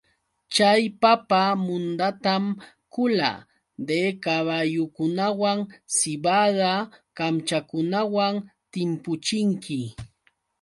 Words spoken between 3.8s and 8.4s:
de kaballukunawan sibada kamchakunawan